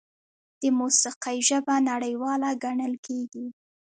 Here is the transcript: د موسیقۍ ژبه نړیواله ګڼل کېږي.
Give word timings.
د 0.61 0.63
موسیقۍ 0.79 1.37
ژبه 1.49 1.75
نړیواله 1.89 2.49
ګڼل 2.63 2.93
کېږي. 3.05 3.45